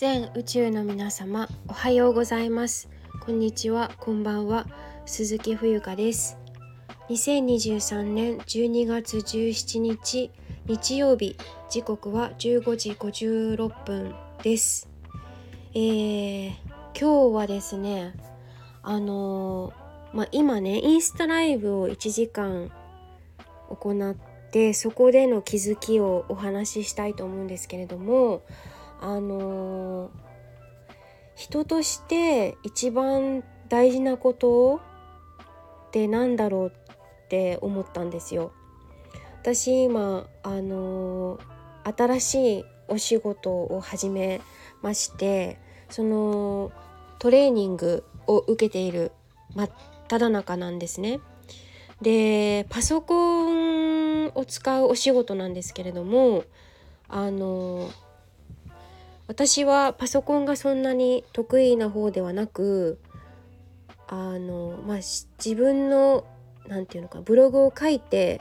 [0.00, 2.88] 全宇宙の皆様おはようございます。
[3.20, 4.66] こんにちはこんばんは
[5.04, 6.38] 鈴木冬香です。
[7.10, 10.30] 2023年12月17日
[10.64, 11.36] 日曜日
[11.68, 14.88] 時刻は15時56分です。
[15.74, 16.50] えー、
[16.98, 18.14] 今日はですね
[18.82, 22.70] あのー、まあ、今ねインスタライブを1時間
[23.68, 24.16] 行っ
[24.50, 28.40] てそこでの気づきをお話ししたいと思うんですけれども
[29.00, 30.10] あのー、
[31.34, 38.52] 人として一番大事なことって何だろうって思ったんですよ。
[39.40, 44.42] 私今あのー、新しいお仕事を始め
[44.82, 46.70] ましてその
[47.18, 49.12] トレーニングを受けている
[49.54, 49.70] 真っ
[50.08, 51.20] 只中なんですね。
[52.02, 56.44] でパソコンを使うお仕事なんですけれども
[57.08, 58.09] あのー
[59.30, 62.98] 私はパソコンがそんなに得意な方ではなく
[64.08, 66.26] あのまあ自分の
[66.66, 68.40] 何て言うのかブログを書いて、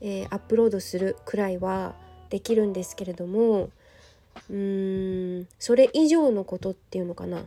[0.00, 1.94] えー、アップロードするくらいは
[2.30, 3.68] できるんですけれども
[4.48, 7.40] うーんそれ以上のことっていうのかな、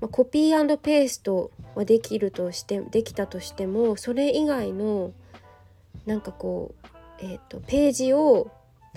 [0.00, 5.10] まあ、コピーペーストはできるとしてできたとしてもそれ以外の
[6.06, 6.86] なんかこう、
[7.18, 8.52] えーとページを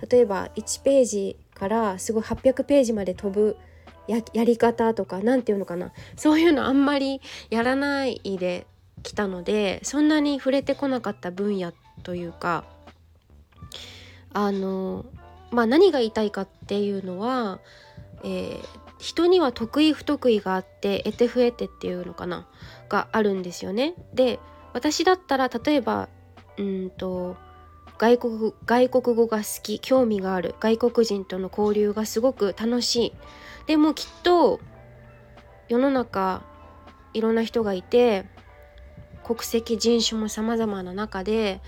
[0.07, 3.55] 例えば1ページからすごい800ページまで飛ぶ
[4.07, 8.65] やり方とか何て言うのかなそういうのあんまりやらないで
[9.03, 12.63] 来たのでそんなに触れてこなかった分野というか
[14.33, 15.05] あの
[15.51, 17.59] まあ何が言いたいかっていうのは、
[18.23, 18.59] えー、
[18.97, 22.47] 人には得意不得意があって得て増えてっていうのかな
[22.89, 23.93] があるんですよね。
[24.15, 24.39] で
[24.73, 26.09] 私だったら例えば
[26.57, 27.37] うんと
[28.01, 33.13] 外国外国語が好き興味がある外国人との交流がすごく楽しい。
[33.67, 34.59] でもきっと
[35.69, 36.41] 世の中
[37.13, 38.25] いろんな人がいて
[39.23, 41.61] 国籍人種も様々な中で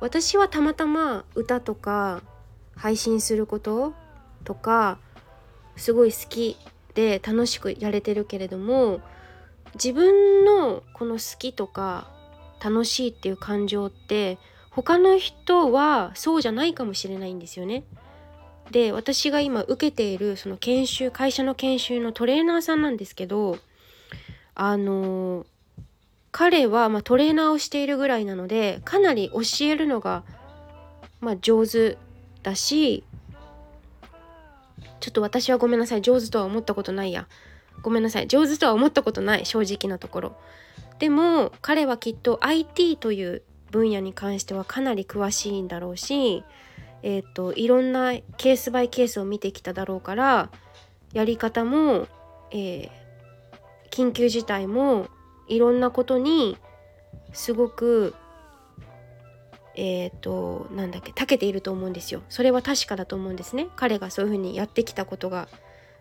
[0.00, 2.20] 私はたまたま歌とか
[2.76, 3.94] 配信すること
[4.44, 4.98] とか
[5.76, 6.58] すごい好き
[6.92, 9.00] で楽しくやれてるけれども
[9.72, 12.10] 自分のこの好きとか
[12.62, 14.38] 楽しいっていう感情って
[14.70, 17.84] 他の人はそうじゃないかもしれないんですよね。
[18.70, 23.58] で私が今受けているその研修会社の研修のトレーナーさんなんですけど
[24.54, 25.44] あの
[26.30, 30.22] 彼はまトレーナーをしているぐらいなのでかなり教えるのが
[31.20, 31.98] まあ上手
[32.44, 33.02] だし
[35.00, 37.26] ちょっと私はごめんなさい上手とは思ったことないや
[37.82, 40.36] ごめんなさい上手とは思ったことない正直なところ
[40.98, 46.44] でも彼はきっと IT という分野に関してはかなり詳しいんだろうし、
[47.02, 50.50] えーと、いろんなケースバイケースを見てきただろうから
[51.12, 52.08] やり方も、
[52.50, 52.90] えー、
[53.90, 55.08] 緊急事態も
[55.48, 56.58] いろんなことに
[57.32, 58.14] すごく
[59.76, 62.22] えっ、ー、となんだっけ長けていると思うんですよ。
[62.28, 63.68] それは確かだと思うんですね。
[63.76, 65.48] 彼がそういうふうにやってきたことが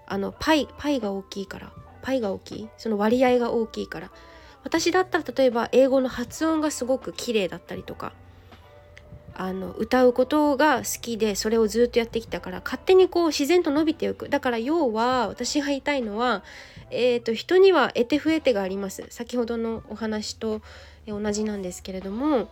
[0.07, 2.69] あのパイパイが大きいからパイが大きい？
[2.77, 4.11] その割合が大きいから
[4.63, 8.13] 私だったら例えば英語の発音がすごく綺麗だったりとか
[9.35, 14.27] あの歌うことが好きでそれをずっとやってきたから勝手にこう自然と伸びていく。
[14.27, 16.43] だから要は私が言いたいのは、
[16.91, 19.05] えーと、人には得て増えてがあります。
[19.09, 20.61] 先ほどのお話と
[21.07, 22.49] 同じなんですけれども。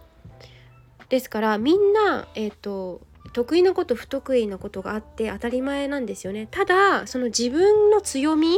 [1.09, 3.01] ですからみんな、えーと
[3.33, 6.47] 得意なこと不得意なことがあって当たり前なんですよね。
[6.49, 8.57] ただその自分の強み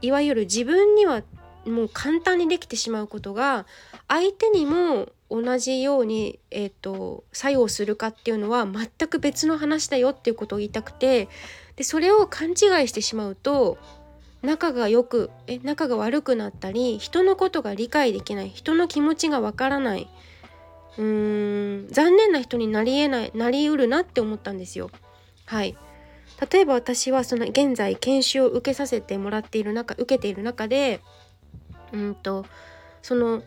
[0.00, 1.22] いわゆる自分には
[1.66, 3.66] もう簡単にできてしまうことが
[4.08, 11.28] 相手にも同じように、えーと、作用するかっていうのは全く別の話だよっていうことを言いたくて
[11.76, 12.56] でそれを勘違い
[12.88, 13.78] してしまうと
[14.42, 20.08] 仲がよくえ仲が悪くなったり人のことが理解できない人の気持ちがわからない
[20.98, 24.90] うーん残念な人になりえないなりうるなって思ったんですよ。
[25.46, 25.76] はい
[26.50, 31.00] 例えば私はその現在研修を受けさせてもらっている中受けている中で
[31.94, 32.44] うんと
[33.02, 33.42] その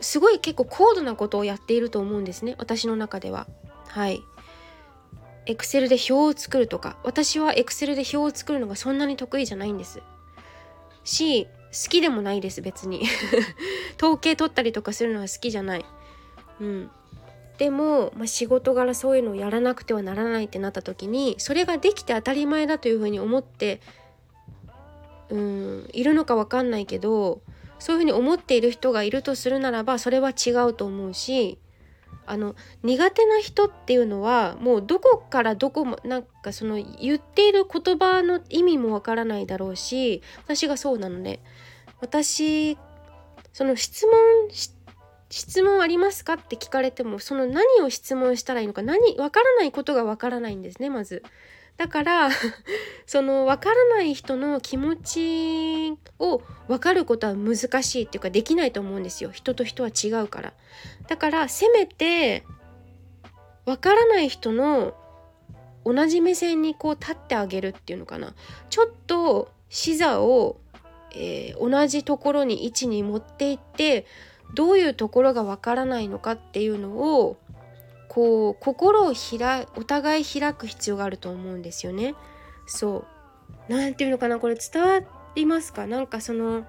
[0.00, 3.48] すごい結構高度なことをやっていると思うんですね私の中では。
[3.88, 4.22] はい。
[5.46, 10.02] エクセルで表を作るとか私はエクセルで表を作るのがそんなに得意じゃないんです。
[11.04, 13.02] し好きでもないです別に
[13.96, 15.84] 統計取ったりとかするのは好きじゃない。
[16.60, 16.90] うん。
[17.56, 23.80] でも、まあ、仕事柄そういうのをやらなくてはならないってなった時にそれができて当たり前だというふうに思って
[25.28, 27.40] うんいるのか分かんないけど
[27.78, 31.58] そういうふうに思っている人がいるとするならばそれは違うと思うし
[32.26, 41.40] あの苦手な人っていうのはもうどこからどこもなんかその言っている言葉の意味もわからないだろうし私がそうなので
[42.00, 42.76] 私
[43.52, 44.16] その質問
[45.30, 51.22] 質問ありますかって聞かれてもその何を質問したらいいのか何わからないことがわからないんですねまず。
[51.78, 52.30] だから
[53.06, 59.30] その分からない人の気持ちを分かることは難しいっていうかできないと思うんですよ。
[59.30, 60.52] 人と人は違うから。
[61.06, 62.44] だからせめて
[63.64, 64.92] 分からない人の
[65.84, 68.34] 同じ目線にこう立ってあげるっていうのかな。
[68.70, 70.58] ちょっと視座を、
[71.14, 74.04] えー、同じところに位置に持っていって
[74.54, 77.36] どういうところが分からないのかっていうのを
[78.18, 82.16] こう心を開お互い開く必要があると思うんですよね。
[82.66, 83.04] そう
[83.68, 85.00] 何て言うのかなこれ伝わ
[85.36, 85.86] りますか？
[85.86, 86.66] なんかその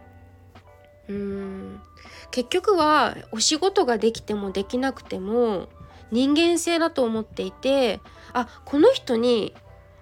[1.08, 1.82] うーん
[2.30, 5.70] 結局はお仕事ができてもできなくても
[6.12, 8.00] 人間性だと思っていて
[8.32, 9.56] あこの人に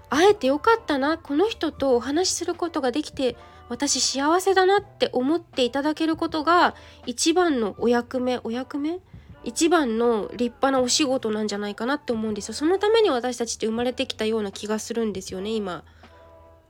[0.10, 3.38] 会えてよかったなこの人とお話しすることができて
[3.70, 9.00] 私幸せだなって思っていただけることが一番のお役目お役目
[9.48, 12.54] 一番の立派なお仕事なんじゃないかなって思うんですよ。
[12.54, 15.86] そのために私たちって生まれてきたような気がするんですよね今。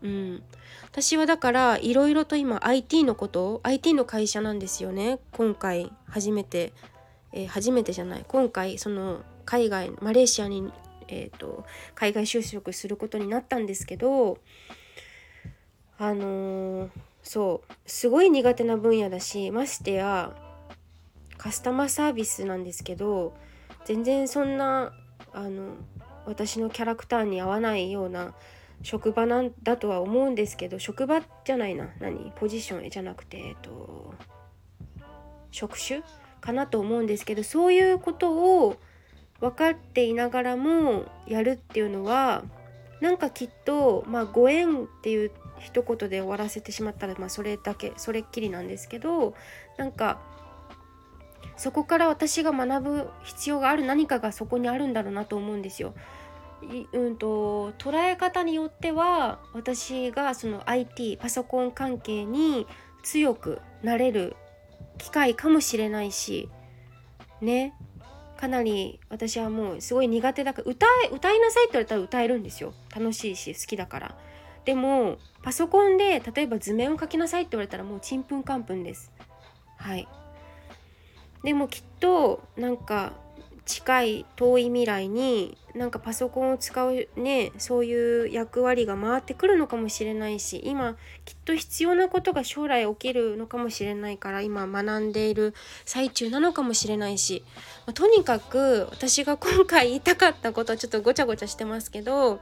[0.03, 0.44] うん。
[0.85, 5.18] 私はだからいろいろと今 IT のこと IT の会社なんですよね。
[5.31, 6.71] 今回初めて、
[7.33, 8.25] えー、初めてじゃない。
[8.27, 10.71] 今回その海外マレーシアに、
[11.07, 11.65] えーと、
[11.95, 14.38] 海外就職することになったんですけど
[15.97, 16.89] あのー、
[17.23, 20.35] そうすごい苦手な分野だしましてや
[21.37, 23.35] カスタマーサービスなんですけど
[23.85, 24.93] 全然そんな
[25.33, 25.75] あの
[26.25, 28.33] 私のキャラクターに合わないような
[28.83, 31.89] 職場なんだとは思うんですけど職場じゃないな。
[31.99, 32.31] 何？
[32.35, 34.13] ポジションじゃなくてえっと
[35.51, 36.01] 職種
[36.41, 38.77] かなと思うんですけどそういうことを
[39.39, 42.43] 分かっていながらもやるっていうのは
[43.01, 49.33] なんかきっとまあご縁っていう一言で終わらせてしまったらまあそれだけそれっきりなんですけど
[49.77, 50.19] なんか
[51.57, 55.94] そこから私が学ぶ必要がある何かがそこにあるんだろうなと思うんですよ。
[56.94, 62.65] うんと捉え方によっては私がその IT パソコン関係に
[63.04, 64.36] 強くなれる
[64.98, 66.50] 機会かもしれないし
[67.42, 67.74] ね。
[68.38, 72.74] かなり私はもうすごい苦手だから歌え歌いなさいって言われたら歌えるんですよ。
[72.95, 74.15] 楽しいし好きだから。
[74.63, 79.12] でもパソコンで例えば図面を描きなさいって言われたらもうちんぷんかんぷんです。
[79.77, 80.07] はい。
[81.43, 83.13] でもきっとなんか
[83.67, 90.95] 近い遠い未来になんかパソコンを使うねそういう役割が回ってくるのかもしれないし今
[91.25, 95.53] きっと必要なことが将来起きるのかもしれないから今学んでいる
[95.85, 97.43] 最中なのかもしれないし、
[97.85, 102.39] まあ、とにかく私が今回言いたかったことはちょっとごちゃごちゃしてますけど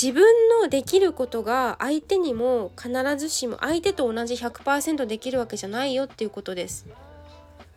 [0.00, 0.22] 自分
[0.62, 6.86] のできることが相手にも必ずしも相手と同じ100%できるわけじゃないよっていうことです。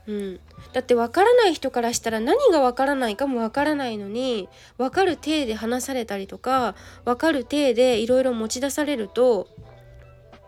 [0.05, 0.39] うん、
[0.73, 9.47] だって分からない人からしたら何が分からないかも分からないのに分かる体で話されたりとか分かる体でいろいろ持ち出されると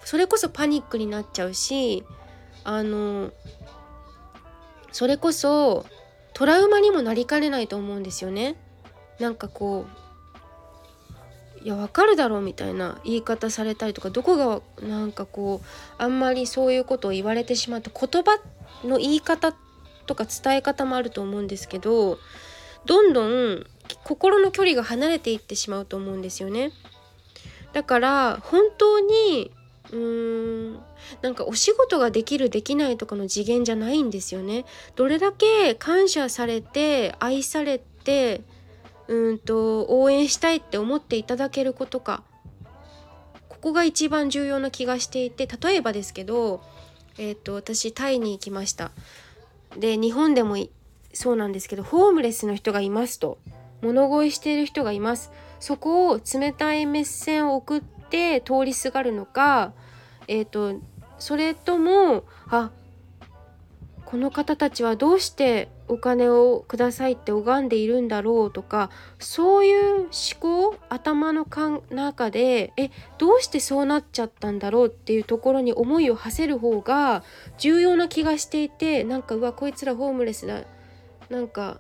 [0.04, 2.04] それこそパニックになっちゃうし
[2.66, 3.32] あの
[4.92, 5.86] それこそ
[6.34, 8.56] トラウマにもなりかねないと思うんですよね。
[9.20, 9.86] なんかこ
[11.62, 19.54] ういや分かるだろうみたいな言い方されたりとかどこがなんかこうあんまりそういうことを言われてしまうと言葉っての言い方
[20.06, 22.20] とか伝え方もあると思うんですけど
[22.86, 23.66] どんどん
[24.04, 26.72] 心の距離が離れていってしまうと思うんですよね。
[27.74, 29.52] だから本当に
[29.92, 30.74] うーん
[31.22, 34.66] なんかお仕事ができるできないとかの次元じゃないんですよね。
[34.96, 38.42] どれだけ感謝されて愛されて
[39.08, 42.24] うんと応援したいって思っていただけることか
[43.50, 46.62] ここが一番重要な気がしていて例えばですけど
[47.18, 48.92] えっ、ー、と私タイに行きました。
[49.78, 50.58] で日本でも
[51.14, 53.38] そうなんですけどホームレスの人がいますと。
[53.82, 55.32] 物乞いしている人がいます。
[55.60, 59.74] そこを冷たい目線を送って通りすがるのか
[60.28, 60.80] えっ、ー、と
[61.18, 62.72] それともあ
[64.06, 70.10] この方たちはどうしてお金をくださいって拝んでいるんだろうとかそういう思
[70.40, 71.46] 考頭の
[71.90, 77.24] 中でえどうしてそうなっちゃったんだろうっていうところに思いを馳せる方が
[77.58, 80.64] 重要な気がしていてなんかうわこいつらホームレスだ
[81.30, 81.80] なんか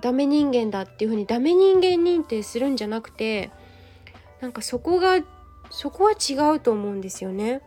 [0.00, 3.50] ダメ人間だっていうふうにダメ人間認定するんじゃなくて
[4.40, 5.20] なんかそこが
[5.70, 7.60] そこは違うと思うんですよね。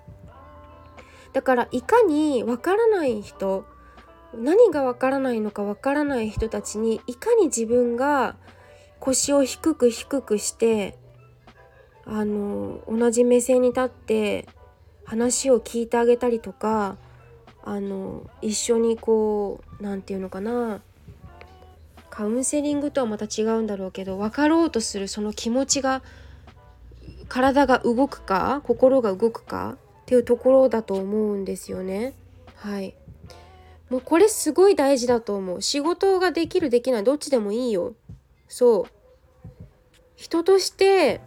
[1.33, 3.65] だからいかにわからない人
[4.37, 8.35] 何がわからないのかわからない人たちにいかに自分が
[8.99, 10.97] 腰を低く低くして
[12.05, 14.47] あの同じ目線に立って
[15.05, 16.97] 話を聞いてあげたりとか
[17.63, 20.81] あの一緒にこう何て言うのかな
[22.09, 26.01] カウンセリングとはまた違うんだろうけど分かろうとするその気持ちが
[27.27, 32.13] 体が動くか心が動くかっていうところだと思うんですよね。
[32.55, 32.95] はい
[33.89, 35.61] もうこれすごい大事だと思う。
[35.61, 37.93] 仕事ができるできないどっちでもいいよ。
[38.47, 38.85] そう。
[40.15, 41.19] 人として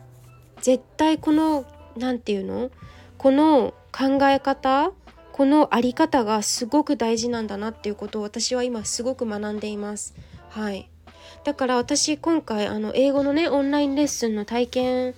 [0.63, 1.67] 絶対この
[1.97, 2.71] 何て言うの？
[3.19, 4.93] この考え方
[5.33, 10.15] このあり方がすごく大事なんだなっていうことを私は今すごく学んでいます。
[10.49, 10.89] はい。
[11.45, 15.15] だから私今回あの英語のねオンラインレッスンの体験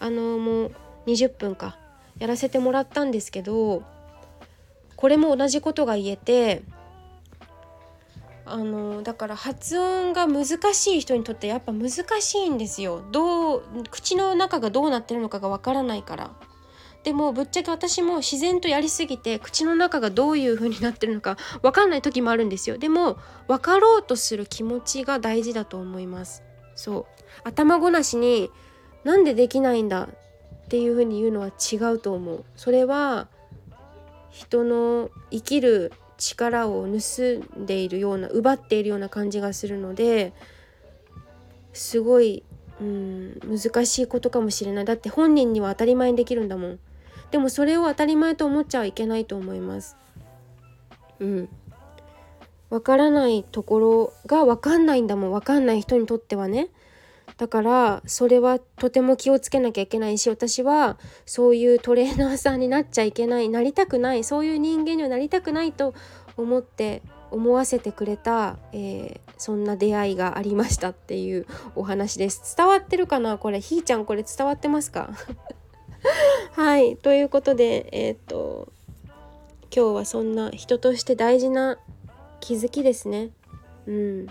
[0.00, 0.72] あのもう
[1.06, 1.78] 20分か
[2.18, 3.82] やらせてもらったんですけど
[4.96, 6.62] これも同じことが言えて
[8.44, 13.02] あのだから発音が難しい人にとってやっぱ難しいんですよ。
[13.12, 16.30] どう口の中がどうなってるのかがわからないから。
[17.04, 22.78] でもぶっちゃけ私も自然とやりすぎて口の中がどういう風になってるのかわかんない時もあるんですよ。
[22.78, 26.42] でも分かろうとする気持ちが大事だと思います。
[26.74, 27.06] そう。
[27.44, 28.50] 頭ごなしに
[29.04, 30.08] なんでできないんだ
[30.68, 32.44] っていう風に言うのは違うと思う。
[32.54, 33.28] それは
[34.28, 36.88] 人の生きる力を盗
[37.58, 40.34] んでいるような奪っているような感じがするので
[41.72, 42.42] すごい、
[42.82, 44.84] うん、難しいことかもしれない。
[44.84, 46.78] だって本人には当たり前にできるんだもん。
[47.30, 49.96] でもそれを当たり前と思っちゃいけないと思います。
[51.18, 51.48] うん。
[52.68, 55.32] わからないところがわかんないんだもん。
[55.32, 56.68] わかんない人にとってはね。
[57.36, 65.94] だからそれはとても気をつけなきゃいけないし私はそういうトレーナーさんになっちゃいけないなりたくないそういう人間にはなりたくないと
[66.36, 72.56] 思って思わせてくれた、えー、そんな出会いがありましたっていうお話です。
[72.56, 73.36] 伝わってるかな？
[73.38, 75.10] これひーちゃんこれ伝わってますか？
[76.56, 78.72] はいということでえっ、と
[79.74, 81.78] 今日はそんな人として大事な
[82.40, 83.30] 気づきですね。
[83.86, 84.26] うん。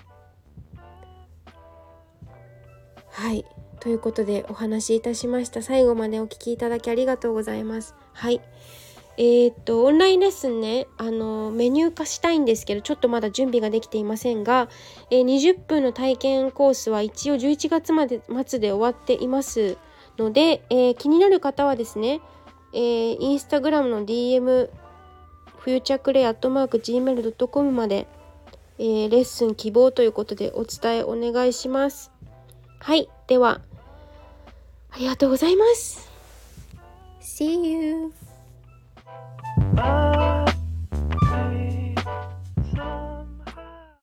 [3.17, 3.45] はい。
[3.79, 5.63] ということでお話しいたしました。
[5.63, 7.95] 最後までお聴きいただきありがとうございます。
[8.13, 8.41] はい。
[9.17, 14.69] えー、っとオンラインレッスンねあのメニュー化したいんですけどちょっとまだ準備ができていませんが、
[15.09, 19.77] えー、20分の体験コースは一応11月まで末で終わっています
[20.19, 22.21] ので、えー、気になる方はですね、
[22.71, 24.69] えー、インスタグラムの DM
[25.57, 28.07] フューチャークレイアットマーク Gmail.com まで、
[28.77, 32.16] えー、レッスン希望ということでお伝えお願いします。
[32.79, 33.61] はい、では、
[34.91, 36.09] ありがとうございます。
[37.21, 38.13] See you!